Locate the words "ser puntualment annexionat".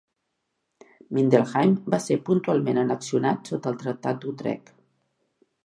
2.07-3.53